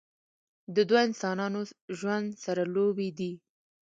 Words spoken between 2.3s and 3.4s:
سره لوبې دي